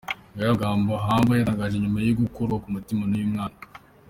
Ngaya 0.31 0.47
amagambo 0.49 0.89
Humble 1.05 1.35
yatangaje 1.39 1.75
nyuma 1.77 1.97
yo 2.01 2.13
gukorwa 2.21 2.55
ku 2.63 2.67
mutima 2.75 3.01
n'uyu 3.05 3.31
mwana. 3.33 3.59